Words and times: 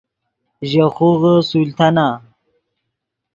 ژے 0.69 0.85
خوغے 0.95 1.33
سلطانہ 1.49 2.07